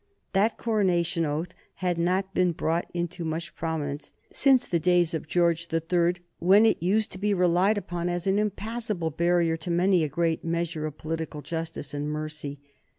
That 0.33 0.57
coronation 0.57 1.25
oath 1.25 1.53
had 1.75 1.99
not 1.99 2.33
been 2.33 2.53
brought 2.53 2.89
into 2.91 3.23
much 3.23 3.53
prominence 3.53 4.13
since 4.33 4.65
the 4.65 4.79
days 4.79 5.13
of 5.13 5.27
George 5.27 5.67
the 5.67 5.79
Third, 5.79 6.21
when 6.39 6.65
it 6.65 6.81
used 6.81 7.11
to 7.11 7.19
be 7.19 7.35
relied 7.35 7.77
upon 7.77 8.09
as 8.09 8.25
an 8.25 8.39
impassable 8.39 9.11
barrier 9.11 9.57
to 9.57 9.69
many 9.69 10.03
a 10.03 10.09
great 10.09 10.43
measure 10.43 10.87
of 10.87 10.97
political 10.97 11.43
justice 11.43 11.93
and 11.93 12.09
mercy. 12.09 12.59